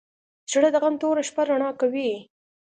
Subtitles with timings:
[0.51, 2.11] زړه د غم توره شپه رڼا کوي.